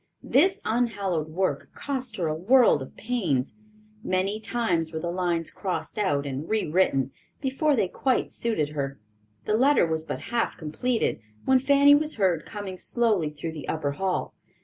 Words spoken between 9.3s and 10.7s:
The letter was but half